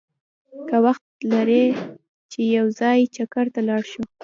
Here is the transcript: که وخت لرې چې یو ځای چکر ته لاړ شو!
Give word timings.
که 0.67 0.77
وخت 0.85 1.05
لرې 1.31 1.65
چې 2.31 2.41
یو 2.57 2.65
ځای 2.79 2.99
چکر 3.15 3.45
ته 3.53 3.61
لاړ 3.67 3.81
شو! 3.91 4.03